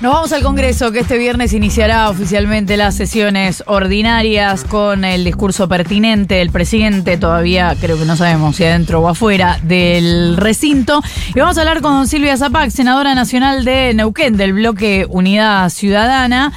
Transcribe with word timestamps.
Nos 0.00 0.12
vamos 0.12 0.32
al 0.32 0.42
Congreso, 0.42 0.92
que 0.92 1.00
este 1.00 1.18
viernes 1.18 1.52
iniciará 1.52 2.08
oficialmente 2.08 2.76
las 2.76 2.94
sesiones 2.94 3.64
ordinarias 3.66 4.62
con 4.62 5.04
el 5.04 5.24
discurso 5.24 5.68
pertinente 5.68 6.36
del 6.36 6.50
presidente, 6.50 7.16
todavía 7.16 7.74
creo 7.80 7.98
que 7.98 8.04
no 8.04 8.16
sabemos 8.16 8.54
si 8.54 8.64
adentro 8.64 9.00
o 9.00 9.08
afuera 9.08 9.58
del 9.64 10.36
recinto. 10.36 11.02
Y 11.34 11.40
vamos 11.40 11.58
a 11.58 11.62
hablar 11.62 11.80
con 11.80 12.06
Silvia 12.06 12.36
Zapac, 12.36 12.70
senadora 12.70 13.16
nacional 13.16 13.64
de 13.64 13.92
Neuquén, 13.92 14.36
del 14.36 14.52
bloque 14.52 15.04
Unidad 15.08 15.68
Ciudadana. 15.70 16.52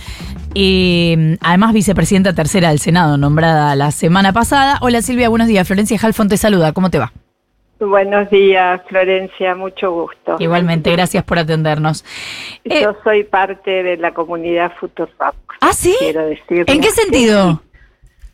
Y 0.54 1.16
además 1.40 1.74
vicepresidenta 1.74 2.34
tercera 2.34 2.70
del 2.70 2.80
Senado, 2.80 3.18
nombrada 3.18 3.76
la 3.76 3.92
semana 3.92 4.34
pasada. 4.34 4.78
Hola 4.82 5.02
Silvia, 5.02 5.30
buenos 5.30 5.48
días. 5.48 5.66
Florencia 5.66 5.98
Halfon 6.00 6.30
te 6.30 6.38
saluda. 6.38 6.74
¿Cómo 6.74 6.90
te 6.90 7.00
va? 7.00 7.12
Buenos 7.82 8.30
días, 8.30 8.80
Florencia, 8.88 9.56
mucho 9.56 9.92
gusto. 9.92 10.36
Igualmente, 10.38 10.92
gracias 10.92 11.24
por 11.24 11.40
atendernos. 11.40 12.06
Yo 12.64 12.92
eh, 12.92 12.96
soy 13.04 13.24
parte 13.24 13.82
de 13.82 13.98
la 13.98 14.14
comunidad 14.14 14.72
Futurock. 14.80 15.36
¿Ah, 15.62 15.74
sí? 15.74 15.96
Quiero 15.98 16.28
decir. 16.28 16.66
¿En 16.68 16.80
qué 16.80 16.92
sentido? 16.92 17.60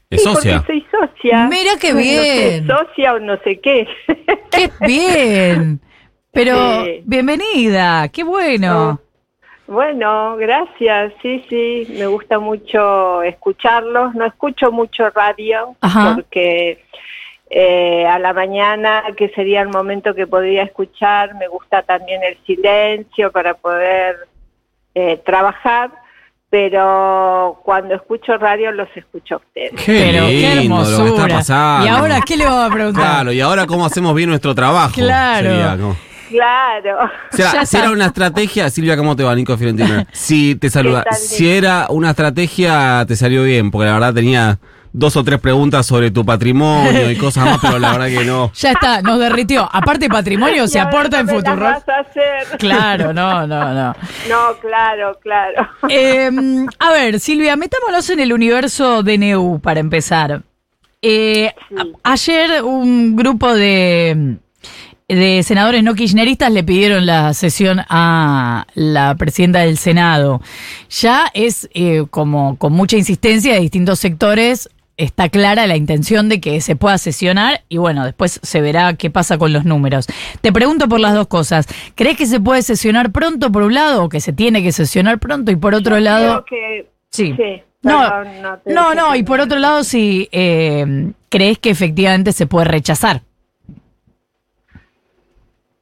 ¿Es 0.09 0.23
socia? 0.23 0.57
Porque 0.57 0.73
soy 0.73 0.85
socia. 0.91 1.47
Mira 1.47 1.71
qué 1.79 1.93
bien. 1.93 2.67
No 2.67 2.79
sé, 2.79 2.85
socia 2.87 3.13
o 3.13 3.19
no 3.19 3.37
sé 3.37 3.61
qué. 3.61 3.87
Qué 4.51 4.69
bien. 4.85 5.79
Pero 6.33 6.83
bienvenida, 7.05 8.09
qué 8.09 8.25
bueno. 8.25 8.99
Bueno, 9.65 10.35
gracias. 10.35 11.13
Sí, 11.21 11.45
sí, 11.49 11.87
me 11.97 12.07
gusta 12.07 12.37
mucho 12.37 13.23
escucharlos. 13.23 14.13
No 14.13 14.25
escucho 14.25 14.73
mucho 14.73 15.09
radio 15.11 15.73
porque 15.79 16.83
eh, 17.49 18.05
a 18.05 18.19
la 18.19 18.33
mañana, 18.33 19.03
que 19.15 19.29
sería 19.29 19.61
el 19.61 19.69
momento 19.69 20.13
que 20.13 20.27
podría 20.27 20.63
escuchar. 20.63 21.35
Me 21.35 21.47
gusta 21.47 21.81
también 21.83 22.21
el 22.23 22.37
silencio 22.45 23.31
para 23.31 23.53
poder 23.53 24.27
eh, 24.95 25.21
trabajar, 25.25 25.91
pero 26.49 27.59
cuando 27.63 27.95
escucho 27.95 28.37
radio 28.37 28.71
los 28.71 28.89
escucho 28.95 29.35
a 29.35 29.37
ustedes. 29.37 29.71
Qué 29.85 30.11
Pero 30.11 30.25
qué 30.25 30.55
lindo 30.55 30.77
lo 30.77 30.83
que 30.83 30.89
está 30.89 31.03
hermosura. 31.03 31.35
pasando. 31.35 31.85
¿Y 31.85 31.89
ahora 31.89 32.21
qué 32.25 32.37
le 32.37 32.45
vamos 32.45 32.71
a 32.71 32.73
preguntar? 32.73 33.03
Claro, 33.03 33.31
y 33.31 33.41
ahora 33.41 33.65
cómo 33.65 33.85
hacemos 33.85 34.15
bien 34.15 34.29
nuestro 34.29 34.53
trabajo. 34.55 34.93
Claro. 34.93 35.49
Sería 35.49 35.77
Claro. 36.29 37.09
O 37.31 37.35
sea, 37.35 37.65
si 37.65 37.77
era 37.77 37.91
una 37.91 38.07
estrategia, 38.07 38.69
Silvia, 38.69 38.97
¿cómo 38.97 39.15
te 39.15 39.23
va, 39.23 39.35
Nico 39.35 39.57
Fiorentina? 39.57 40.05
Si 40.13 40.55
te 40.55 40.69
saluda. 40.69 41.03
¿Qué 41.03 41.09
tal, 41.11 41.19
Si 41.19 41.49
era 41.49 41.87
una 41.89 42.11
estrategia, 42.11 43.05
te 43.07 43.15
salió 43.15 43.43
bien, 43.43 43.71
porque 43.71 43.87
la 43.87 43.93
verdad 43.93 44.13
tenía 44.13 44.59
dos 44.93 45.15
o 45.15 45.23
tres 45.23 45.39
preguntas 45.39 45.85
sobre 45.85 46.09
tu 46.11 46.25
patrimonio 46.25 47.11
y 47.11 47.15
cosas 47.17 47.45
más, 47.45 47.59
pero 47.61 47.77
la 47.77 47.91
verdad 47.91 48.07
que 48.07 48.25
no. 48.25 48.51
Ya 48.55 48.71
está, 48.71 49.01
nos 49.01 49.19
derritió. 49.19 49.69
Aparte 49.71 50.09
patrimonio 50.09 50.67
se 50.69 50.79
aporta 50.79 51.19
en 51.19 51.27
Futuro. 51.27 51.57
vas 51.57 51.87
a 51.87 51.99
hacer. 51.99 52.57
Claro, 52.57 53.13
no, 53.13 53.45
no, 53.45 53.73
no. 53.73 53.95
No, 54.27 54.57
claro, 54.59 55.17
claro. 55.21 55.69
Eh, 55.89 56.29
a 56.79 56.91
ver, 56.91 57.19
Silvia, 57.19 57.55
metámonos 57.55 58.09
en 58.09 58.19
el 58.19 58.33
universo 58.33 59.03
DNU 59.03 59.59
para 59.61 59.79
empezar. 59.79 60.41
Eh, 61.01 61.53
ayer 62.03 62.63
un 62.63 63.15
grupo 63.15 63.53
de, 63.53 64.37
de 65.07 65.41
senadores 65.43 65.83
no 65.83 65.95
kirchneristas 65.95 66.51
le 66.51 66.63
pidieron 66.63 67.05
la 67.05 67.33
sesión 67.33 67.81
a 67.89 68.67
la 68.73 69.15
presidenta 69.15 69.59
del 69.59 69.77
Senado. 69.77 70.41
Ya 70.89 71.31
es 71.33 71.69
eh, 71.73 72.03
como 72.09 72.57
con 72.57 72.73
mucha 72.73 72.97
insistencia 72.97 73.53
de 73.53 73.61
distintos 73.61 73.99
sectores. 73.99 74.69
Está 74.97 75.29
clara 75.29 75.67
la 75.67 75.77
intención 75.77 76.27
de 76.27 76.41
que 76.41 76.59
se 76.59 76.75
pueda 76.75 76.97
sesionar 76.97 77.61
y 77.69 77.77
bueno, 77.77 78.03
después 78.03 78.39
se 78.41 78.61
verá 78.61 78.95
qué 78.95 79.11
pasa 79.11 79.37
con 79.37 79.53
los 79.53 79.63
números. 79.63 80.07
Te 80.41 80.51
pregunto 80.51 80.89
por 80.89 80.99
las 80.99 81.13
dos 81.13 81.27
cosas. 81.27 81.67
¿Crees 81.95 82.17
que 82.17 82.25
se 82.25 82.39
puede 82.39 82.63
sesionar 82.63 83.11
pronto 83.11 83.51
por 83.51 83.61
un 83.61 83.75
lado 83.75 84.03
o 84.05 84.09
que 84.09 84.19
se 84.19 84.33
tiene 84.33 84.63
que 84.63 84.71
sesionar 84.71 85.19
pronto 85.19 85.51
y 85.51 85.55
por 85.55 85.75
otro 85.75 85.97
Yo 85.97 86.03
lado... 86.03 86.43
creo 86.45 86.45
que- 86.45 86.89
Sí. 87.09 87.33
sí, 87.37 87.63
No, 87.83 88.11
no, 88.65 88.93
no, 88.93 89.15
y 89.15 89.23
por 89.23 89.39
otro 89.39 89.57
lado, 89.59 89.83
si 89.85 90.27
eh, 90.33 91.13
crees 91.29 91.57
que 91.59 91.69
efectivamente 91.69 92.33
se 92.33 92.45
puede 92.47 92.65
rechazar. 92.65 93.21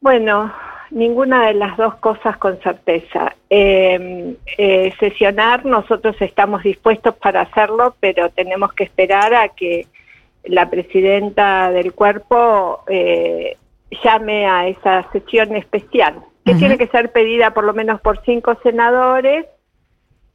Bueno, 0.06 0.52
ninguna 0.92 1.48
de 1.48 1.54
las 1.54 1.76
dos 1.76 1.96
cosas 1.96 2.36
con 2.36 2.60
certeza. 2.60 3.34
Eh, 3.50 4.36
eh, 4.56 4.94
sesionar, 5.00 5.66
nosotros 5.66 6.14
estamos 6.20 6.62
dispuestos 6.62 7.16
para 7.16 7.40
hacerlo, 7.40 7.96
pero 7.98 8.30
tenemos 8.30 8.72
que 8.72 8.84
esperar 8.84 9.34
a 9.34 9.48
que 9.48 9.88
la 10.44 10.70
presidenta 10.70 11.72
del 11.72 11.92
cuerpo 11.92 12.84
eh, 12.86 13.56
llame 14.04 14.46
a 14.46 14.68
esa 14.68 15.10
sesión 15.10 15.56
especial, 15.56 16.22
que 16.44 16.54
tiene 16.54 16.78
que 16.78 16.86
ser 16.86 17.10
pedida 17.10 17.52
por 17.52 17.64
lo 17.64 17.74
menos 17.74 18.00
por 18.00 18.22
cinco 18.24 18.56
senadores 18.62 19.44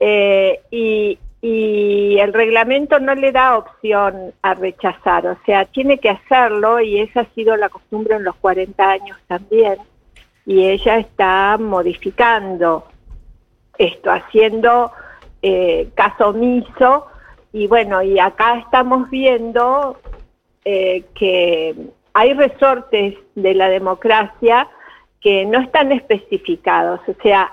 eh, 0.01 0.59
y, 0.69 1.17
y 1.41 2.19
el 2.19 2.33
reglamento 2.33 2.99
no 2.99 3.15
le 3.15 3.31
da 3.31 3.57
opción 3.57 4.33
a 4.43 4.53
rechazar, 4.53 5.25
o 5.25 5.37
sea, 5.45 5.65
tiene 5.65 5.97
que 5.97 6.09
hacerlo 6.09 6.79
y 6.79 6.99
esa 6.99 7.21
ha 7.21 7.33
sido 7.33 7.57
la 7.57 7.69
costumbre 7.69 8.15
en 8.15 8.23
los 8.23 8.35
40 8.35 8.89
años 8.89 9.17
también 9.27 9.77
y 10.45 10.65
ella 10.65 10.97
está 10.97 11.57
modificando 11.57 12.85
esto, 13.77 14.11
haciendo 14.11 14.91
eh, 15.41 15.89
caso 15.95 16.29
omiso 16.29 17.07
y 17.51 17.65
bueno, 17.67 18.03
y 18.03 18.19
acá 18.19 18.59
estamos 18.59 19.09
viendo 19.09 19.99
eh, 20.63 21.05
que 21.15 21.75
hay 22.13 22.33
resortes 22.33 23.15
de 23.33 23.53
la 23.55 23.67
democracia 23.69 24.69
que 25.19 25.45
no 25.45 25.59
están 25.59 25.91
especificados, 25.91 26.99
o 27.07 27.15
sea, 27.21 27.51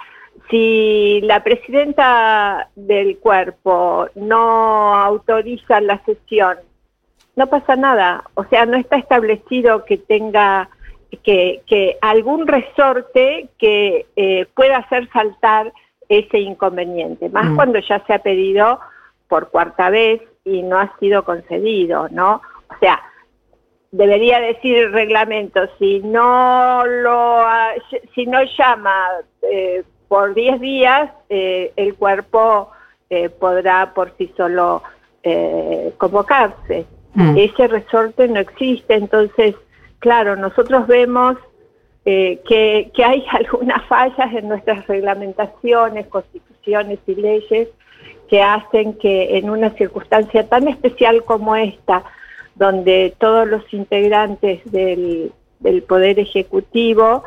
si 0.51 1.21
la 1.23 1.43
presidenta 1.43 2.69
del 2.75 3.19
cuerpo 3.19 4.09
no 4.15 4.95
autoriza 4.95 5.81
la 5.81 6.03
sesión, 6.05 6.57
no 7.37 7.47
pasa 7.47 7.77
nada. 7.77 8.25
O 8.35 8.45
sea, 8.45 8.67
no 8.67 8.77
está 8.77 8.97
establecido 8.97 9.85
que 9.85 9.99
tenga 9.99 10.69
que, 11.23 11.63
que 11.67 11.97
algún 12.01 12.47
resorte 12.47 13.49
que 13.59 14.07
eh, 14.17 14.47
pueda 14.55 14.79
hacer 14.79 15.09
saltar 15.11 15.73
ese 16.09 16.39
inconveniente, 16.39 17.29
más 17.29 17.47
Mm. 17.47 17.57
cuando 17.57 17.79
ya 17.81 18.05
se 18.07 18.15
ha 18.15 18.19
pedido 18.19 18.81
por 19.29 19.51
cuarta 19.51 19.91
vez 19.91 20.23
y 20.45 20.63
no 20.63 20.79
ha 20.79 20.97
sido 20.99 21.25
concedido, 21.25 22.09
¿no? 22.11 22.41
O 22.71 22.79
sea, 22.81 23.03
debería 23.91 24.41
decir 24.41 24.77
el 24.77 24.93
reglamento, 24.93 25.61
si 25.79 26.01
no 26.01 26.85
lo 26.87 27.45
si 28.15 28.27
no 28.27 28.41
llama 28.59 29.09
eh, 29.43 29.85
por 30.09 30.35
10 30.35 30.61
días, 30.61 31.11
eh, 31.29 31.73
el 31.77 31.95
cuerpo 31.95 32.71
eh, 33.11 33.29
podrá 33.29 33.95
por 33.95 34.15
sí 34.17 34.33
solo 34.37 34.83
eh, 35.23 35.93
convocarse. 35.99 36.87
Mm. 37.15 37.37
Ese 37.37 37.69
resorte 37.69 38.29
no 38.29 38.41
existe, 38.41 38.95
entonces, 38.95 39.55
claro, 39.99 40.37
nosotros 40.37 40.87
vemos 40.87 41.37
eh, 42.05 42.41
que, 42.49 42.91
que 42.95 43.05
hay 43.05 43.25
algunas 43.31 43.85
fallas 43.87 44.35
en 44.35 44.49
nuestras 44.49 44.87
reglamentaciones, 44.87 46.07
constituciones 46.07 46.99
y 47.07 47.15
leyes 47.15 47.69
que 48.29 48.43
hacen 48.43 48.95
que 48.95 49.39
en 49.39 49.51
una 49.51 49.71
circunstancia 49.71 50.49
tan 50.49 50.69
especial 50.69 51.25
como 51.25 51.57
esta, 51.57 52.05
donde 52.55 53.15
todos 53.19 53.49
los 53.49 53.63
integrantes 53.73 54.61
del, 54.71 55.33
del 55.61 55.83
Poder 55.83 56.19
Ejecutivo 56.19 57.25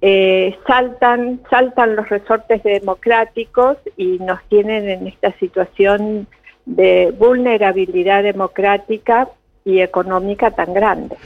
eh, 0.00 0.56
saltan, 0.66 1.40
saltan 1.50 1.96
los 1.96 2.08
resortes 2.08 2.62
democráticos 2.62 3.76
y 3.96 4.18
nos 4.18 4.42
tienen 4.48 4.88
en 4.88 5.06
esta 5.06 5.32
situación 5.38 6.26
de 6.66 7.14
vulnerabilidad 7.18 8.22
democrática 8.22 9.28
y 9.64 9.80
económica 9.80 10.50
tan 10.50 10.72
grande. 10.72 11.16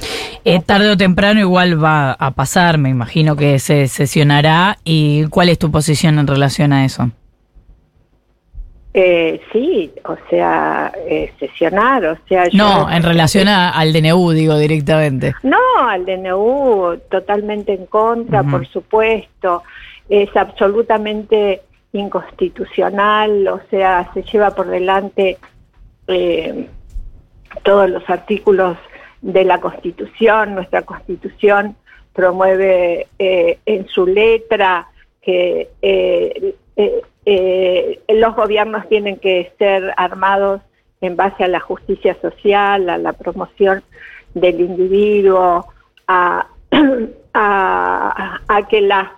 Eh, 0.44 0.60
tarde 0.64 0.90
o 0.90 0.96
temprano 0.96 1.40
igual 1.40 1.82
va 1.82 2.12
a 2.12 2.30
pasar, 2.32 2.78
me 2.78 2.88
imagino 2.88 3.36
que 3.36 3.58
se 3.58 3.86
sesionará. 3.86 4.78
¿Y 4.84 5.26
cuál 5.26 5.48
es 5.48 5.58
tu 5.58 5.70
posición 5.70 6.18
en 6.18 6.26
relación 6.26 6.72
a 6.72 6.84
eso? 6.84 7.10
Eh, 8.94 9.40
sí, 9.52 9.90
o 10.04 10.16
sea, 10.28 10.92
eh, 11.08 11.32
sesionar, 11.38 12.04
o 12.04 12.18
sea... 12.28 12.48
yo- 12.48 12.58
No, 12.58 12.90
en 12.90 13.02
relación 13.02 13.48
a- 13.48 13.70
al 13.70 13.92
DNU, 13.92 14.32
digo 14.32 14.58
directamente. 14.58 15.34
No, 15.42 15.56
al 15.80 16.04
DNU 16.04 16.98
totalmente 17.10 17.72
en 17.72 17.86
contra, 17.86 18.42
por 18.42 18.66
supuesto. 18.66 19.62
Es 20.10 20.28
absolutamente 20.36 21.62
inconstitucional, 21.94 23.48
o 23.48 23.60
sea, 23.70 24.10
se 24.14 24.22
lleva 24.24 24.50
por 24.54 24.66
delante 24.68 25.38
eh, 26.08 26.68
todos 27.62 27.88
los 27.88 28.08
artículos 28.10 28.76
de 29.22 29.44
la 29.44 29.58
Constitución. 29.60 30.54
Nuestra 30.54 30.82
Constitución 30.82 31.76
promueve 32.12 33.06
eh, 33.18 33.58
en 33.64 33.88
su 33.88 34.06
letra 34.06 34.88
que 35.22 35.68
eh, 35.80 36.54
eh, 37.24 38.00
los 38.08 38.34
gobiernos 38.34 38.88
tienen 38.88 39.16
que 39.16 39.52
ser 39.58 39.92
armados 39.96 40.60
en 41.00 41.16
base 41.16 41.44
a 41.44 41.48
la 41.48 41.60
justicia 41.60 42.16
social, 42.20 42.88
a 42.88 42.98
la 42.98 43.12
promoción 43.12 43.82
del 44.34 44.60
individuo, 44.60 45.66
a, 46.06 46.46
que 48.70 48.80
las, 48.80 49.08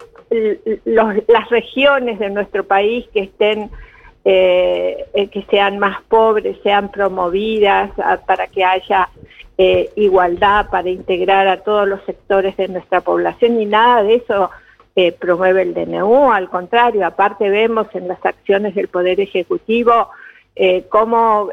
las 1.26 1.50
regiones 1.50 2.18
de 2.18 2.30
nuestro 2.30 2.64
país 2.64 3.06
que 3.12 3.20
estén 3.20 3.70
eh, 4.26 5.04
eh, 5.12 5.28
que 5.28 5.42
sean 5.50 5.78
más 5.78 6.00
pobres 6.08 6.56
sean 6.62 6.90
promovidas 6.90 7.90
para 8.26 8.46
que 8.46 8.64
haya 8.64 9.10
eh, 9.58 9.90
igualdad 9.96 10.70
para 10.70 10.88
integrar 10.88 11.46
a 11.46 11.62
todos 11.62 11.86
los 11.86 12.02
sectores 12.04 12.56
de 12.56 12.68
nuestra 12.68 13.02
población 13.02 13.60
y 13.60 13.66
nada 13.66 14.02
de 14.02 14.14
eso 14.14 14.50
promueve 15.18 15.62
el 15.62 15.74
DNU, 15.74 16.30
al 16.30 16.48
contrario, 16.48 17.04
aparte 17.04 17.50
vemos 17.50 17.88
en 17.94 18.06
las 18.06 18.24
acciones 18.24 18.76
del 18.76 18.86
Poder 18.86 19.18
Ejecutivo 19.20 20.10
eh, 20.54 20.84
cómo 20.88 21.50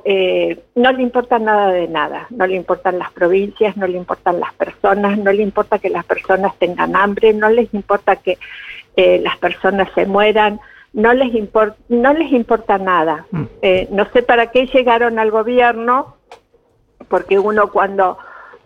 no 0.75 0.91
le 0.91 1.01
importa 1.01 1.39
nada 1.39 1.71
de 1.71 1.87
nada, 1.87 2.27
no 2.29 2.45
le 2.45 2.55
importan 2.55 2.99
las 2.99 3.11
provincias, 3.11 3.75
no 3.77 3.87
le 3.87 3.97
importan 3.97 4.39
las 4.39 4.53
personas, 4.53 5.17
no 5.17 5.31
le 5.31 5.41
importa 5.41 5.79
que 5.79 5.89
las 5.89 6.05
personas 6.05 6.55
tengan 6.59 6.95
hambre, 6.95 7.33
no 7.33 7.49
les 7.49 7.73
importa 7.73 8.17
que 8.17 8.37
las 8.95 9.37
personas 9.39 9.89
se 9.95 10.05
mueran, 10.05 10.59
no 10.93 11.13
les, 11.13 11.33
importa 11.33 11.77
no 11.89 12.13
les 12.13 12.31
importa 12.31 12.77
nada. 12.77 13.25
Mm. 13.31 13.43
Eh, 13.61 13.87
no 13.91 14.05
sé 14.11 14.23
para 14.23 14.51
qué 14.51 14.67
llegaron 14.67 15.19
al 15.19 15.31
gobierno, 15.31 16.17
porque 17.07 17.39
uno 17.39 17.71
cuando 17.71 18.17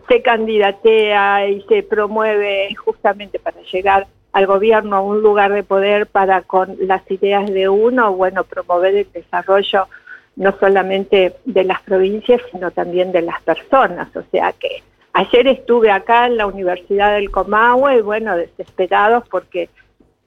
se 0.08 0.22
candidatea 0.22 1.48
y 1.48 1.62
se 1.62 1.82
promueve 1.82 2.74
justamente 2.76 3.38
para 3.38 3.60
llegar 3.72 4.06
al 4.36 4.46
gobierno 4.46 4.96
a 4.96 5.00
un 5.00 5.22
lugar 5.22 5.50
de 5.50 5.62
poder 5.62 6.06
para 6.06 6.42
con 6.42 6.76
las 6.80 7.10
ideas 7.10 7.50
de 7.50 7.70
uno, 7.70 8.12
bueno, 8.12 8.44
promover 8.44 8.94
el 8.94 9.10
desarrollo 9.10 9.88
no 10.36 10.54
solamente 10.60 11.36
de 11.46 11.64
las 11.64 11.80
provincias, 11.80 12.42
sino 12.52 12.70
también 12.70 13.12
de 13.12 13.22
las 13.22 13.40
personas. 13.40 14.14
O 14.14 14.22
sea 14.30 14.52
que 14.52 14.82
ayer 15.14 15.48
estuve 15.48 15.90
acá 15.90 16.26
en 16.26 16.36
la 16.36 16.46
Universidad 16.46 17.14
del 17.14 17.30
Comahue 17.30 17.96
y 17.96 18.02
bueno, 18.02 18.36
desesperados 18.36 19.26
porque 19.30 19.70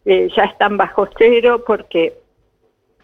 eh, 0.05 0.27
ya 0.35 0.45
están 0.45 0.75
bajo 0.75 1.07
cero 1.15 1.63
porque 1.63 2.15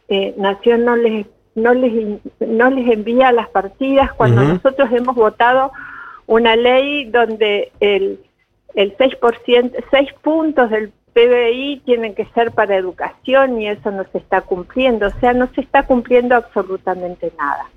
eh, 0.07 0.34
Nación 0.38 0.86
no 0.86 0.96
les, 0.96 1.28
no, 1.54 1.75
les, 1.75 2.19
no 2.40 2.72
les 2.72 2.92
envía 2.92 3.31
las 3.31 3.50
partidas 3.50 4.12
cuando 4.13 4.42
nosotros 4.42 4.90
hemos 4.92 5.16
votado 5.16 5.72
una 6.25 6.56
ley 6.56 7.06
donde 7.12 7.72
el, 7.80 8.19
el 8.75 8.95
6%, 8.98 9.83
6 9.89 10.13
puntos 10.22 10.69
del 10.69 10.92
PBI 11.13 11.81
tienen 11.86 12.13
que 12.13 12.25
ser 12.36 12.51
para 12.51 12.75
educación 12.75 13.62
y 13.62 13.69
eso 13.69 13.89
no 13.92 14.06
se 14.12 14.18
está 14.18 14.42
cumpliendo, 14.42 15.07
o 15.07 15.19
sea, 15.19 15.33
no 15.33 15.50
se 15.56 15.62
está 15.62 15.83
cumpliendo 15.83 16.36
absolutamente 16.36 17.31
nada. 17.38 17.69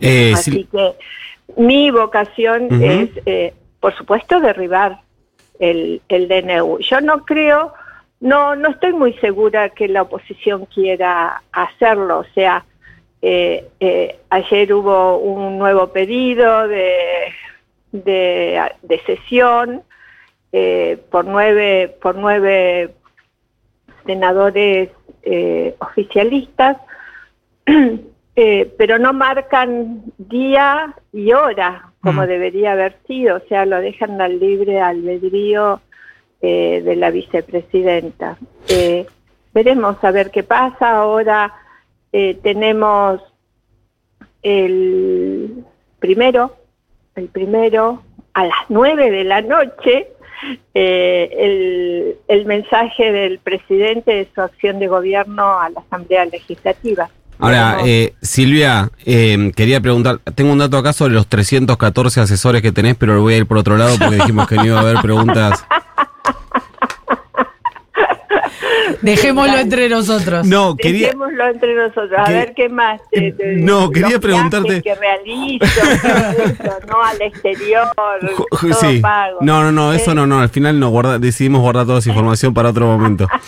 Eh, 0.00 0.32
Así 0.34 0.64
que 0.64 0.94
mi 1.56 1.90
vocación 1.90 2.68
es, 2.82 3.10
por 3.80 3.96
supuesto, 3.96 4.40
derribar 4.40 5.00
el, 5.60 6.02
el 6.08 6.28
DNU. 6.28 6.78
Yo 6.80 7.00
no 7.00 7.24
creo 7.24 7.72
no, 8.20 8.56
no 8.56 8.70
estoy 8.70 8.92
muy 8.92 9.12
segura 9.14 9.70
que 9.70 9.88
la 9.88 10.02
oposición 10.02 10.66
quiera 10.66 11.42
hacerlo. 11.52 12.20
O 12.20 12.24
sea, 12.34 12.64
eh, 13.22 13.68
eh, 13.80 14.18
ayer 14.30 14.72
hubo 14.72 15.18
un 15.18 15.58
nuevo 15.58 15.88
pedido 15.88 16.66
de, 16.66 17.32
de, 17.92 19.00
sesión 19.06 19.82
eh, 20.52 20.98
por 21.10 21.24
nueve 21.24 21.96
por 22.00 22.16
nueve 22.16 22.94
senadores 24.06 24.90
oficialistas, 25.78 26.78
pero 28.34 28.98
no 28.98 29.12
marcan 29.12 30.02
día 30.16 30.94
y 31.12 31.32
hora 31.32 31.88
como 32.00 32.22
mm. 32.22 32.26
debería 32.26 32.72
haber 32.72 32.96
sido. 33.06 33.36
O 33.36 33.40
sea, 33.48 33.66
lo 33.66 33.80
dejan 33.80 34.20
al 34.20 34.38
libre 34.38 34.80
albedrío 34.80 35.80
eh, 36.40 36.82
de 36.84 36.96
la 36.96 37.10
vicepresidenta. 37.10 38.38
Eh, 38.68 39.06
veremos 39.52 40.02
a 40.02 40.10
ver 40.10 40.30
qué 40.30 40.42
pasa. 40.42 40.90
Ahora 40.90 41.52
eh, 42.12 42.38
tenemos 42.42 43.20
el 44.42 45.64
primero, 45.98 46.56
el 47.16 47.28
primero 47.28 48.02
a 48.34 48.44
las 48.44 48.58
nueve 48.68 49.10
de 49.10 49.24
la 49.24 49.42
noche, 49.42 50.12
el, 50.74 52.16
el 52.28 52.46
mensaje 52.46 53.12
del 53.12 53.38
presidente 53.38 54.12
de 54.12 54.28
su 54.34 54.40
acción 54.40 54.78
de 54.78 54.88
gobierno 54.88 55.58
a 55.58 55.70
la 55.70 55.80
Asamblea 55.80 56.24
Legislativa. 56.26 57.10
Ahora, 57.40 57.78
eh, 57.84 58.14
Silvia, 58.20 58.90
eh, 59.06 59.52
quería 59.54 59.80
preguntar, 59.80 60.18
tengo 60.34 60.52
un 60.52 60.58
dato 60.58 60.76
acá 60.76 60.92
sobre 60.92 61.14
los 61.14 61.28
314 61.28 62.20
asesores 62.20 62.62
que 62.62 62.72
tenés, 62.72 62.96
pero 62.96 63.14
lo 63.14 63.22
voy 63.22 63.34
a 63.34 63.36
ir 63.38 63.46
por 63.46 63.58
otro 63.58 63.76
lado 63.76 63.96
porque 63.96 64.16
dijimos 64.16 64.48
que 64.48 64.56
no 64.56 64.66
iba 64.66 64.78
a 64.78 64.80
haber 64.80 65.00
preguntas 65.00 65.64
Dejémoslo 69.02 69.58
entre 69.58 69.88
nosotros. 69.88 70.46
No, 70.46 70.76
quería. 70.76 71.08
Dejémoslo 71.08 71.48
entre 71.48 71.74
nosotros. 71.74 72.18
A 72.18 72.30
ver 72.30 72.54
qué 72.54 72.68
más. 72.68 73.00
no, 73.56 73.90
quería 73.90 74.18
preguntarte. 74.18 74.82
Que 74.82 74.94
realizo, 74.94 75.64
no 76.88 77.02
al 77.02 77.22
exterior. 77.22 77.88
sí. 78.80 79.02
No, 79.40 79.62
no, 79.62 79.72
no, 79.72 79.92
eso 79.92 80.14
no, 80.14 80.26
no. 80.26 80.40
Al 80.40 80.48
final 80.48 80.78
no 80.80 80.90
guarda, 80.90 81.18
decidimos 81.18 81.60
guardar 81.60 81.86
toda 81.86 81.98
esa 82.00 82.10
información 82.10 82.54
para 82.54 82.70
otro 82.70 82.86
momento. 82.86 83.28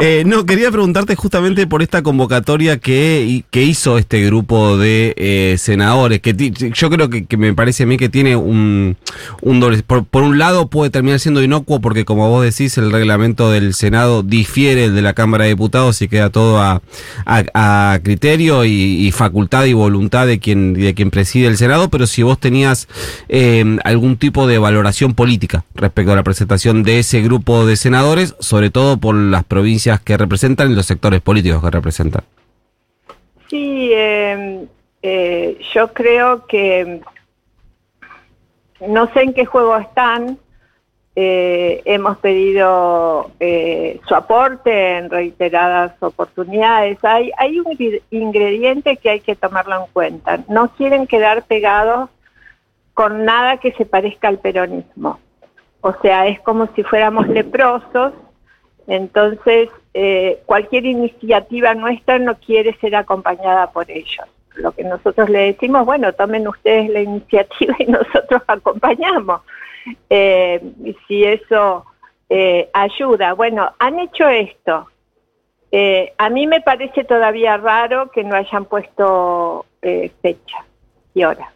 Eh, 0.00 0.22
no, 0.24 0.46
quería 0.46 0.70
preguntarte 0.70 1.16
justamente 1.16 1.66
por 1.66 1.82
esta 1.82 2.04
convocatoria 2.04 2.78
que, 2.78 3.42
que 3.50 3.64
hizo 3.64 3.98
este 3.98 4.24
grupo 4.24 4.78
de 4.78 5.12
eh, 5.16 5.56
senadores. 5.58 6.20
Que 6.20 6.34
yo 6.36 6.88
creo 6.88 7.10
que, 7.10 7.36
me 7.36 7.52
parece 7.52 7.82
a 7.82 7.86
mí 7.86 7.96
que 7.96 8.08
tiene 8.08 8.36
un, 8.36 8.96
un 9.42 9.58
doble. 9.58 9.82
Por, 9.82 10.04
por 10.04 10.22
un 10.22 10.38
lado, 10.38 10.68
puede 10.68 10.90
terminar 10.90 11.18
siendo 11.18 11.42
inocuo 11.42 11.80
porque, 11.80 12.04
como 12.04 12.30
vos 12.30 12.44
decís, 12.44 12.78
el 12.78 12.92
reglamento 12.92 13.50
del 13.50 13.74
Senado 13.74 14.22
difiere 14.22 14.88
de 14.98 15.02
la 15.02 15.14
Cámara 15.14 15.44
de 15.44 15.50
Diputados 15.50 16.02
y 16.02 16.08
queda 16.08 16.30
todo 16.30 16.58
a, 16.58 16.82
a, 17.24 17.98
criterio 18.02 18.64
y, 18.64 19.10
facultad 19.12 19.64
y 19.64 19.72
voluntad 19.72 20.26
de 20.26 20.38
quien, 20.38 20.74
de 20.74 20.94
quien 20.94 21.10
preside 21.10 21.46
el 21.46 21.56
Senado, 21.56 21.88
pero 21.88 22.06
si 22.06 22.22
vos 22.22 22.38
tenías 22.38 22.88
eh, 23.28 23.78
algún 23.84 24.16
tipo 24.16 24.46
de 24.46 24.58
valoración 24.58 25.14
política 25.14 25.64
respecto 25.74 26.12
a 26.12 26.16
la 26.16 26.22
presentación 26.22 26.82
de 26.82 26.98
ese 26.98 27.22
grupo 27.22 27.66
de 27.66 27.76
senadores, 27.76 28.34
sobre 28.40 28.70
todo 28.70 28.98
por 28.98 29.14
las 29.14 29.44
provincias 29.44 30.00
que 30.00 30.16
representan 30.16 30.70
y 30.70 30.74
los 30.74 30.86
sectores 30.86 31.20
políticos 31.20 31.62
que 31.62 31.70
representan. 31.70 32.24
Sí, 33.48 33.90
em, 33.92 34.66
eh, 35.02 35.58
yo 35.74 35.92
creo 35.92 36.46
que 36.46 37.00
no 38.86 39.12
sé 39.12 39.22
en 39.22 39.34
qué 39.34 39.46
juego 39.46 39.76
están, 39.78 40.38
eh, 41.20 41.82
hemos 41.84 42.16
pedido 42.18 43.32
eh, 43.40 43.98
su 44.06 44.14
aporte 44.14 44.98
en 44.98 45.10
reiteradas 45.10 46.00
oportunidades. 46.00 46.96
Hay, 47.02 47.32
hay 47.36 47.58
un 47.58 47.76
ingrediente 48.12 48.98
que 48.98 49.10
hay 49.10 49.20
que 49.20 49.34
tomarlo 49.34 49.80
en 49.80 49.92
cuenta. 49.92 50.44
No 50.48 50.68
quieren 50.76 51.08
quedar 51.08 51.42
pegados 51.42 52.08
con 52.94 53.24
nada 53.24 53.56
que 53.56 53.72
se 53.72 53.84
parezca 53.84 54.28
al 54.28 54.38
peronismo. 54.38 55.18
O 55.80 55.92
sea, 56.02 56.28
es 56.28 56.38
como 56.42 56.68
si 56.76 56.84
fuéramos 56.84 57.26
leprosos. 57.26 58.12
Entonces, 58.86 59.70
eh, 59.94 60.40
cualquier 60.46 60.86
iniciativa 60.86 61.74
nuestra 61.74 62.20
no 62.20 62.36
quiere 62.36 62.76
ser 62.78 62.94
acompañada 62.94 63.72
por 63.72 63.90
ellos. 63.90 64.28
Lo 64.54 64.70
que 64.70 64.84
nosotros 64.84 65.28
le 65.30 65.52
decimos, 65.52 65.84
bueno, 65.84 66.12
tomen 66.12 66.46
ustedes 66.46 66.88
la 66.90 67.00
iniciativa 67.00 67.74
y 67.80 67.86
nosotros 67.90 68.40
acompañamos 68.46 69.40
eh, 70.10 70.62
si 71.06 71.24
eso 71.24 71.84
eh, 72.30 72.68
ayuda. 72.74 73.32
Bueno, 73.32 73.72
han 73.78 73.98
hecho 74.00 74.28
esto. 74.28 74.88
Eh, 75.72 76.12
a 76.18 76.28
mí 76.28 76.46
me 76.46 76.60
parece 76.60 77.04
todavía 77.04 77.56
raro 77.56 78.10
que 78.10 78.22
no 78.22 78.36
hayan 78.36 78.66
puesto 78.66 79.64
eh, 79.80 80.10
fecha 80.20 80.64
y 81.14 81.24
hora. 81.24 81.52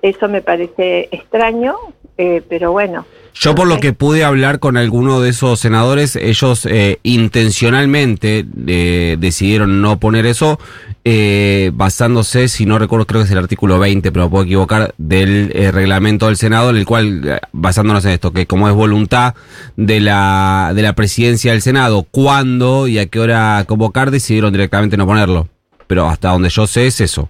Eso 0.00 0.28
me 0.28 0.42
parece 0.42 1.08
extraño, 1.12 1.76
pero 2.16 2.72
bueno. 2.72 3.06
Yo 3.34 3.54
por 3.54 3.68
lo 3.68 3.78
que 3.78 3.92
pude 3.92 4.24
hablar 4.24 4.58
con 4.58 4.76
alguno 4.76 5.20
de 5.20 5.30
esos 5.30 5.60
senadores, 5.60 6.16
ellos 6.16 6.66
intencionalmente 7.04 8.44
decidieron 8.44 9.80
no 9.80 10.00
poner 10.00 10.26
eso 10.26 10.58
eh, 11.04 11.72
basándose, 11.74 12.46
si 12.46 12.64
no 12.64 12.78
recuerdo, 12.78 13.06
creo 13.06 13.22
que 13.22 13.26
es 13.26 13.32
el 13.32 13.38
artículo 13.38 13.80
20, 13.80 14.12
pero 14.12 14.30
puedo 14.30 14.44
equivocar, 14.44 14.94
del 14.98 15.50
eh, 15.52 15.72
reglamento 15.72 16.26
del 16.26 16.36
Senado, 16.36 16.70
en 16.70 16.76
el 16.76 16.86
cual, 16.86 17.22
eh, 17.24 17.40
basándonos 17.50 18.04
en 18.04 18.12
esto, 18.12 18.32
que 18.32 18.46
como 18.46 18.68
es 18.68 18.74
voluntad 18.74 19.34
de 19.76 20.00
la, 20.00 20.70
de 20.74 20.82
la 20.82 20.92
presidencia 20.92 21.52
del 21.52 21.60
Senado, 21.60 22.06
cuándo 22.08 22.86
y 22.86 23.00
a 23.00 23.06
qué 23.06 23.18
hora 23.18 23.64
convocar, 23.66 24.12
decidieron 24.12 24.52
directamente 24.52 24.96
no 24.96 25.06
ponerlo. 25.06 25.48
Pero 25.88 26.06
hasta 26.06 26.30
donde 26.30 26.50
yo 26.50 26.68
sé 26.68 26.86
es 26.86 27.00
eso. 27.00 27.28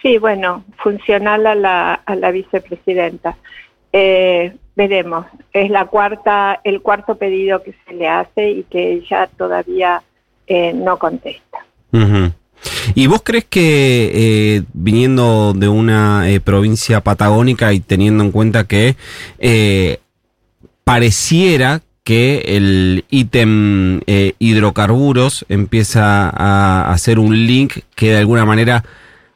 Sí, 0.00 0.16
bueno, 0.16 0.64
funcional 0.82 1.46
a 1.46 1.54
la, 1.54 1.94
a 1.94 2.14
la 2.16 2.30
vicepresidenta. 2.30 3.36
Eh, 3.92 4.56
veremos, 4.74 5.26
es 5.52 5.70
la 5.70 5.84
cuarta, 5.84 6.60
el 6.64 6.80
cuarto 6.80 7.16
pedido 7.16 7.62
que 7.62 7.74
se 7.86 7.94
le 7.94 8.08
hace 8.08 8.50
y 8.50 8.62
que 8.64 8.92
ella 8.94 9.28
todavía 9.36 10.02
no 10.74 10.98
contesta. 10.98 11.64
¿Y 12.94 13.08
vos 13.08 13.22
crees 13.24 13.44
que 13.44 14.10
eh, 14.14 14.62
viniendo 14.72 15.52
de 15.54 15.68
una 15.68 16.30
eh, 16.30 16.40
provincia 16.40 17.00
patagónica 17.00 17.72
y 17.72 17.80
teniendo 17.80 18.22
en 18.22 18.30
cuenta 18.30 18.64
que 18.64 18.96
eh, 19.38 19.98
pareciera 20.84 21.82
que 22.04 22.44
el 22.46 23.04
ítem 23.08 24.02
hidrocarburos 24.38 25.46
empieza 25.48 26.28
a 26.28 26.92
hacer 26.92 27.18
un 27.18 27.46
link 27.46 27.78
que 27.96 28.10
de 28.10 28.18
alguna 28.18 28.44
manera 28.44 28.84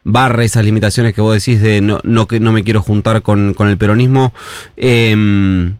barra 0.05 0.45
esas 0.45 0.65
limitaciones 0.65 1.15
que 1.15 1.21
vos 1.23 1.35
decís 1.35 1.63
de 1.63 1.81
no, 1.81 2.01
no 2.05 2.27
no 2.41 2.53
me 2.53 2.65
quiero 2.65 2.83
juntar 2.83 3.23
con, 3.23 3.55
con 3.55 3.69
el 3.69 3.79
peronismo. 3.79 4.35
Em, 4.77 5.77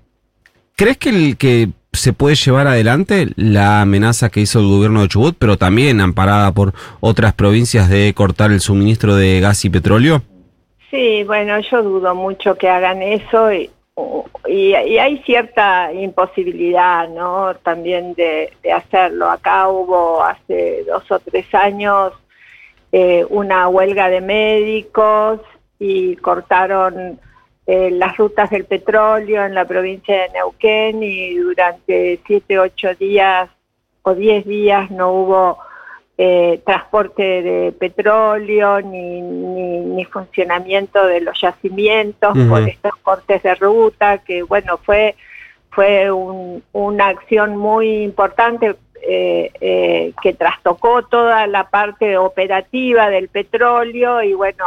¿Crees 0.77 0.97
que, 0.97 1.09
el, 1.11 1.37
que 1.37 1.71
se 1.99 2.13
puede 2.13 2.35
llevar 2.35 2.67
adelante 2.67 3.29
la 3.37 3.83
amenaza 3.83 4.31
que 4.31 4.41
hizo 4.41 4.61
el 4.61 4.67
gobierno 4.67 5.03
de 5.03 5.09
Chubut, 5.09 5.37
pero 5.39 5.57
también 5.57 6.01
amparada 6.01 6.53
por 6.53 6.73
otras 7.01 7.35
provincias 7.35 7.89
de 7.89 8.13
cortar 8.15 8.51
el 8.53 8.61
suministro 8.61 9.15
de 9.17 9.41
gas 9.41 9.65
y 9.65 9.71
petróleo? 9.71 10.23
Sí, 10.91 11.23
bueno, 11.25 11.59
yo 11.61 11.83
dudo 11.83 12.15
mucho 12.15 12.55
que 12.57 12.69
hagan 12.69 13.03
eso 13.03 13.53
y, 13.53 13.71
y, 14.47 14.75
hay 14.75 15.19
cierta 15.25 15.93
imposibilidad, 15.93 17.09
¿no? 17.09 17.55
También 17.63 18.15
de, 18.15 18.51
hacerlo. 18.75 19.31
Acá 19.31 19.69
hubo 19.69 20.23
hace 20.23 20.85
dos 20.85 21.11
o 21.11 21.19
tres 21.19 21.53
años 21.55 22.13
eh, 22.91 23.27
una 23.29 23.69
huelga 23.69 24.09
de 24.09 24.23
médicos 24.23 25.41
y 25.79 26.17
cortaron 26.17 27.21
eh, 27.71 27.91
las 27.91 28.17
rutas 28.17 28.49
del 28.49 28.65
petróleo 28.65 29.45
en 29.45 29.53
la 29.53 29.67
provincia 29.67 30.23
de 30.23 30.31
Neuquén 30.31 31.03
y 31.03 31.35
durante 31.37 32.19
siete, 32.27 32.59
ocho 32.59 32.95
días 32.95 33.51
o 34.01 34.15
diez 34.15 34.47
días 34.47 34.91
no 34.91 35.13
hubo 35.13 35.59
eh, 36.17 36.63
transporte 36.65 37.43
de 37.43 37.73
petróleo 37.73 38.81
ni, 38.81 39.21
ni, 39.21 40.05
funcionamiento 40.07 41.07
de 41.07 41.21
los 41.21 41.39
yacimientos 41.39 42.39
por 42.49 42.67
estos 42.67 42.97
cortes 43.03 43.43
de 43.43 43.55
ruta, 43.55 44.17
que 44.17 44.43
bueno, 44.45 44.79
fue, 44.79 45.15
fue 45.71 46.11
una 46.11 47.09
acción 47.09 47.59
muy 47.59 48.03
importante 48.03 48.77
eh, 49.03 49.51
eh, 49.61 50.15
que 50.23 50.33
trastocó 50.33 51.03
toda 51.03 51.47
la 51.47 51.69
parte 51.69 52.17
operativa 52.17 53.11
del 53.11 53.29
petróleo 53.29 54.23
y 54.23 54.33
bueno, 54.33 54.65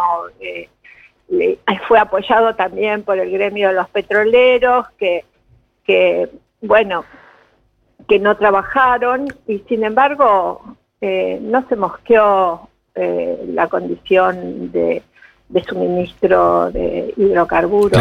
fue 1.88 2.00
apoyado 2.00 2.55
también 2.55 3.03
por 3.03 3.17
el 3.19 3.31
gremio 3.31 3.69
de 3.69 3.75
los 3.75 3.89
petroleros 3.89 4.88
que, 4.97 5.25
que 5.83 6.29
bueno, 6.61 7.05
que 8.07 8.19
no 8.19 8.35
trabajaron 8.35 9.27
y 9.47 9.59
sin 9.69 9.83
embargo 9.83 10.75
eh, 11.00 11.39
no 11.41 11.65
se 11.67 11.75
mosqueó 11.75 12.69
eh, 12.95 13.43
la 13.47 13.67
condición 13.67 14.71
de, 14.71 15.01
suministro 15.67 16.71
de 16.71 17.13
hidrocarburos 17.17 18.00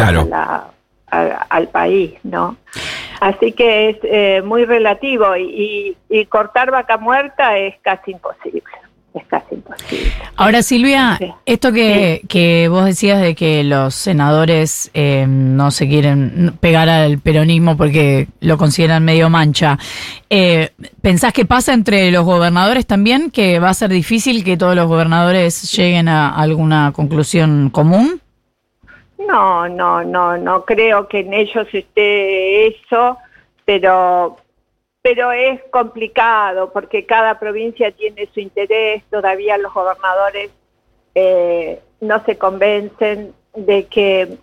al 1.09 1.67
país, 1.69 2.13
¿no? 2.23 2.57
Así 3.19 3.51
que 3.51 3.89
es 3.89 3.97
eh, 4.03 4.41
muy 4.41 4.65
relativo 4.65 5.35
y, 5.37 5.97
cortar 6.29 6.71
vaca 6.71 6.97
muerta 6.97 7.57
es 7.57 7.75
casi 7.81 8.11
imposible 8.11 8.63
es 9.13 9.25
casi 9.27 9.55
imposible. 9.55 10.11
Ahora, 10.35 10.63
Silvia, 10.63 11.19
esto 11.45 11.71
que, 11.71 12.21
que, 12.29 12.67
vos 12.69 12.85
decías 12.85 13.21
de 13.21 13.35
que 13.35 13.63
los 13.63 13.93
senadores 13.93 14.89
eh, 14.93 15.25
no 15.27 15.71
se 15.71 15.87
quieren 15.87 16.53
pegar 16.59 16.87
al 16.87 17.19
peronismo 17.19 17.75
porque 17.75 18.27
lo 18.39 18.57
consideran 18.57 19.03
medio 19.03 19.29
mancha, 19.29 19.77
eh, 20.29 20.69
¿pensás 21.01 21.33
que 21.33 21.45
pasa 21.45 21.73
entre 21.73 22.11
los 22.11 22.23
gobernadores 22.23 22.85
también, 22.85 23.31
que 23.31 23.59
va 23.59 23.69
a 23.69 23.73
ser 23.73 23.89
difícil 23.89 24.43
que 24.43 24.57
todos 24.57 24.75
los 24.75 24.87
gobernadores 24.87 25.71
lleguen 25.75 26.07
a 26.07 26.29
alguna 26.29 26.93
conclusión 26.95 27.69
común? 27.69 28.21
No, 29.27 29.67
no, 29.67 30.03
no, 30.03 30.37
no 30.37 30.65
creo 30.65 31.07
que 31.07 31.19
en 31.19 31.33
ellos 31.33 31.67
esté 31.73 32.67
eso, 32.67 33.17
pero 33.65 34.37
pero 35.01 35.31
es 35.31 35.61
complicado 35.71 36.71
porque 36.71 37.05
cada 37.05 37.39
provincia 37.39 37.91
tiene 37.91 38.29
su 38.33 38.39
interés, 38.39 39.03
todavía 39.09 39.57
los 39.57 39.73
gobernadores 39.73 40.51
eh, 41.15 41.79
no 42.01 42.23
se 42.23 42.37
convencen 42.37 43.33
de 43.55 43.85
que 43.87 44.37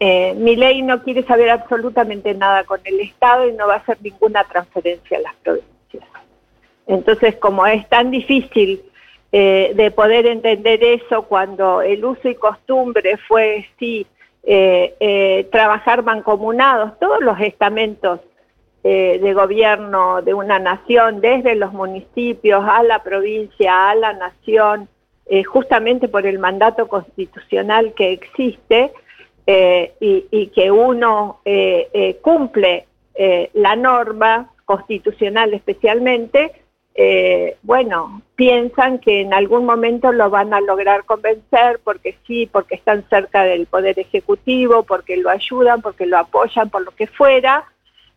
eh, 0.00 0.34
mi 0.34 0.56
ley 0.56 0.82
no 0.82 1.02
quiere 1.02 1.22
saber 1.24 1.50
absolutamente 1.50 2.34
nada 2.34 2.64
con 2.64 2.80
el 2.84 3.00
Estado 3.00 3.48
y 3.48 3.52
no 3.52 3.66
va 3.66 3.74
a 3.74 3.78
hacer 3.78 3.96
ninguna 4.02 4.44
transferencia 4.44 5.18
a 5.18 5.22
las 5.22 5.34
provincias. 5.36 6.04
Entonces, 6.86 7.36
como 7.36 7.66
es 7.66 7.88
tan 7.88 8.10
difícil 8.10 8.82
eh, 9.32 9.72
de 9.74 9.90
poder 9.90 10.26
entender 10.26 10.84
eso 10.84 11.22
cuando 11.22 11.80
el 11.80 12.04
uso 12.04 12.28
y 12.28 12.34
costumbre 12.34 13.16
fue, 13.16 13.66
sí, 13.78 14.06
trabajar 15.50 16.02
mancomunados, 16.02 16.98
todos 16.98 17.20
los 17.22 17.40
estamentos 17.40 18.20
eh, 18.86 19.18
de 19.18 19.32
gobierno 19.32 20.20
de 20.20 20.34
una 20.34 20.58
nación, 20.58 21.22
desde 21.22 21.54
los 21.54 21.72
municipios 21.72 22.62
a 22.68 22.82
la 22.82 23.02
provincia, 23.02 23.88
a 23.88 23.94
la 23.94 24.12
nación, 24.12 24.90
eh, 25.24 25.42
justamente 25.42 26.06
por 26.06 26.26
el 26.26 26.38
mandato 26.38 26.86
constitucional 26.86 27.94
que 27.94 28.12
existe 28.12 28.92
eh, 29.46 29.94
y, 30.00 30.48
que 30.48 30.70
uno 30.70 31.40
cumple 32.20 32.86
la 33.54 33.74
norma 33.74 34.50
constitucional 34.66 35.54
especialmente, 35.54 36.52
bueno, 37.62 38.20
piensan 38.36 38.98
que 38.98 39.22
en 39.22 39.32
algún 39.32 39.64
momento 39.64 40.12
lo 40.12 40.28
van 40.28 40.52
a 40.52 40.60
lograr 40.60 41.04
convencer 41.04 41.80
porque 41.82 42.18
sí, 42.26 42.50
porque 42.52 42.74
están 42.74 43.02
cerca 43.08 43.44
del 43.44 43.64
Poder 43.64 43.98
Ejecutivo, 43.98 44.82
porque 44.82 45.16
lo 45.16 45.30
ayudan, 45.30 45.80
porque 45.80 46.04
lo 46.04 46.18
apoyan, 46.18 46.68
por 46.68 46.84
lo 46.84 46.90
que 46.90 47.06
fuera, 47.06 47.64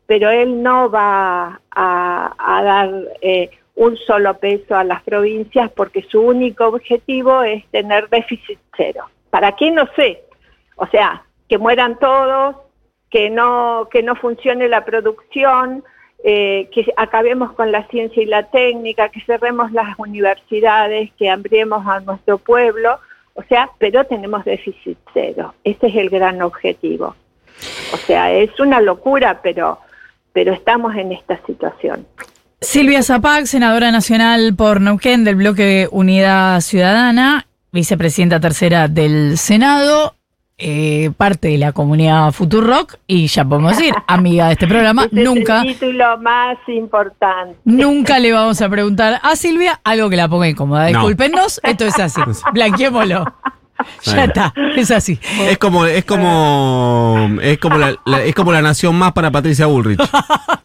pero 0.07 0.29
él 0.29 0.63
no 0.63 0.89
va 0.89 1.59
a, 1.71 2.61
dar 2.63 2.89
eh, 3.21 3.51
un 3.75 3.95
solo 3.97 4.33
peso 4.39 4.75
a 4.75 4.83
las 4.83 5.03
provincias 5.03 5.69
porque 5.71 6.01
su 6.09 6.21
único 6.21 6.65
objetivo 6.65 7.43
es 7.43 7.65
tener 7.67 8.09
déficit 8.09 8.57
cero. 8.75 9.05
¿Para 9.29 9.51
qué? 9.51 9.69
No 9.69 9.87
sé. 9.95 10.23
O 10.77 10.87
sea, 10.87 11.23
que 11.49 11.57
mueran 11.57 11.99
todos, 11.99 12.55
que 13.11 13.29
no, 13.29 13.89
que 13.91 14.01
no 14.01 14.15
funcione 14.15 14.69
la 14.69 14.85
producción, 14.85 15.83
eh, 16.23 16.69
que 16.73 16.91
acabemos 16.95 17.51
con 17.53 17.71
la 17.71 17.85
ciencia 17.87 18.23
y 18.23 18.25
la 18.25 18.49
técnica, 18.49 19.09
que 19.09 19.21
cerremos 19.21 19.71
las 19.73 19.99
universidades, 19.99 21.11
que 21.13 21.29
hambriemos 21.29 21.85
a 21.85 21.99
nuestro 21.99 22.37
pueblo. 22.37 22.99
O 23.33 23.43
sea, 23.43 23.69
pero 23.77 24.05
tenemos 24.05 24.45
déficit 24.45 24.97
cero. 25.13 25.53
Ese 25.63 25.87
es 25.87 25.95
el 25.95 26.09
gran 26.09 26.41
objetivo. 26.41 27.15
O 27.93 27.97
sea, 27.97 28.31
es 28.31 28.59
una 28.59 28.81
locura, 28.81 29.41
pero 29.41 29.79
pero 30.37 30.53
estamos 30.53 30.95
en 30.95 31.13
esta 31.13 31.43
situación. 31.47 32.05
Silvia 32.61 33.01
Zapag, 33.01 33.47
senadora 33.47 33.89
nacional 33.89 34.53
por 34.55 34.81
Neuquén 34.81 35.23
del 35.23 35.33
bloque 35.33 35.87
Unidad 35.89 36.61
Ciudadana, 36.61 37.47
vicepresidenta 37.71 38.39
tercera 38.39 38.87
del 38.87 39.39
Senado, 39.39 40.13
eh, 40.59 41.09
parte 41.17 41.47
de 41.47 41.57
la 41.57 41.71
comunidad 41.71 42.31
Futurock 42.33 42.99
y 43.07 43.25
ya 43.25 43.45
podemos 43.45 43.75
decir, 43.75 43.95
amiga 44.07 44.45
de 44.45 44.53
este 44.53 44.67
programa, 44.67 45.05
este 45.05 45.23
nunca. 45.23 45.63
Es 45.63 45.69
el 45.69 45.73
título 45.73 46.19
más 46.19 46.59
importante. 46.67 47.57
Nunca 47.65 48.19
le 48.19 48.31
vamos 48.31 48.61
a 48.61 48.69
preguntar 48.69 49.19
a 49.23 49.35
Silvia 49.35 49.81
algo 49.83 50.07
que 50.07 50.17
la 50.17 50.27
ponga 50.27 50.47
incómoda. 50.47 50.85
Discúlpenos, 50.85 51.59
esto 51.63 51.85
es 51.85 51.97
así. 51.97 52.21
Blanqueémoslo. 52.53 53.25
Ya 54.03 54.23
está, 54.25 54.53
es 54.75 54.91
así. 54.91 55.19
Es 55.41 55.57
como, 55.57 55.85
es 55.85 56.05
como, 56.05 57.29
es 57.41 57.57
como 57.57 57.77
la, 57.77 57.95
es 58.23 58.35
como 58.35 58.51
la 58.51 58.61
nación 58.61 58.95
más 58.95 59.11
para 59.13 59.31
Patricia 59.31 59.65
Bullrich. 59.65 59.99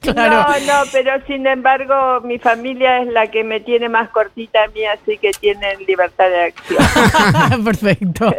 No, 0.04 0.12
no, 0.14 0.82
pero 0.90 1.12
sin 1.28 1.46
embargo 1.46 2.20
mi 2.24 2.38
familia 2.40 3.02
es 3.02 3.08
la 3.12 3.28
que 3.28 3.44
me 3.44 3.60
tiene 3.60 3.88
más 3.88 4.10
cortita 4.10 4.64
a 4.64 4.66
mí, 4.68 4.84
así 4.84 5.16
que 5.16 5.30
tienen 5.30 5.78
libertad 5.86 6.24
de 6.28 6.42
acción. 6.46 7.64
Perfecto. 7.64 8.34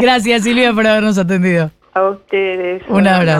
Gracias 0.00 0.44
Silvia 0.44 0.72
por 0.72 0.86
habernos 0.86 1.18
atendido. 1.18 1.72
A 1.92 2.02
ustedes. 2.10 2.82
Un 2.88 3.08
abrazo. 3.08 3.36